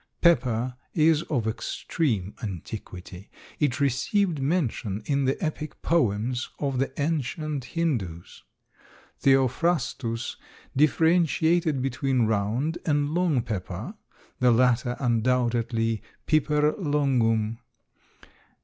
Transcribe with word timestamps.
Pepper 0.19 0.77
is 0.95 1.21
of 1.29 1.47
extreme 1.47 2.33
antiquity. 2.41 3.29
It 3.59 3.79
received 3.79 4.41
mention 4.41 5.03
in 5.05 5.25
the 5.25 5.39
epic 5.45 5.79
poems 5.83 6.49
of 6.57 6.79
the 6.79 6.91
ancient 6.99 7.65
Hindoos. 7.65 8.41
Theophrastus 9.19 10.37
differentiated 10.75 11.83
between 11.83 12.25
round 12.25 12.79
and 12.83 13.11
long 13.13 13.43
pepper, 13.43 13.93
the 14.39 14.49
latter 14.49 14.95
undoubtedly 14.99 16.01
P. 16.25 16.39
longum. 16.39 17.59